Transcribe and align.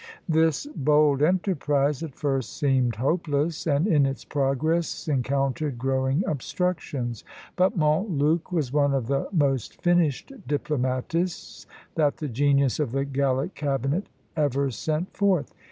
This 0.27 0.65
bold 0.75 1.21
enterprise 1.21 2.01
at 2.01 2.15
first 2.15 2.57
seemed 2.57 2.95
hopeless, 2.95 3.67
and 3.67 3.85
in 3.85 4.07
its 4.07 4.25
progress 4.25 5.07
encountered 5.07 5.77
growing 5.77 6.23
obstructions; 6.25 7.23
but 7.55 7.77
Montluc 7.77 8.51
was 8.51 8.73
one 8.73 8.95
of 8.95 9.05
the 9.05 9.27
most 9.31 9.79
finished 9.79 10.31
diplomatists 10.47 11.67
that 11.93 12.17
the 12.17 12.29
genius 12.29 12.79
of 12.79 12.93
the 12.93 13.05
Gallic 13.05 13.53
cabinet 13.53 14.07
ever 14.35 14.71
sent 14.71 15.15
forth. 15.15 15.53